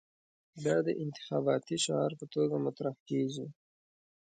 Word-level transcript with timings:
دا 0.65 0.75
د 0.87 0.89
انتخاباتي 1.03 1.77
شعار 1.85 2.11
په 2.19 2.25
توګه 2.33 2.55
مطرح 2.65 2.95
کېږي. 3.09 3.45